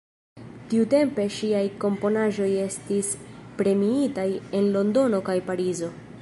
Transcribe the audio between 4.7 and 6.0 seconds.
Londono kaj Parizo.